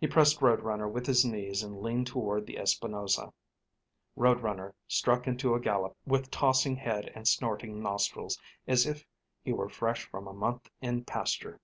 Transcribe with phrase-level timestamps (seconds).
[0.00, 3.32] He pressed Road Runner with his knees and leaned toward the Espinosa.
[4.16, 9.06] Road Runner struck into a gallop, with tossing head and snorting nostrils, as if
[9.44, 11.60] he were fresh from a month in pasture.